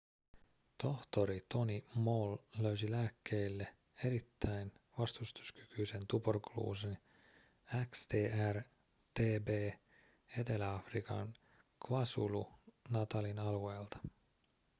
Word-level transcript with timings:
tohtori 0.83 1.41
tony 1.49 1.81
moll 1.95 2.37
löysi 2.59 2.91
lääkkeille 2.91 3.73
erittäin 4.05 4.71
vastustuskykyisen 4.97 6.07
tuberkuloosin 6.07 6.97
xdr-tb 7.91 9.73
etelä-afrikan 10.37 11.33
kwazulu-natalin 11.87 13.39
alueelta 13.39 13.99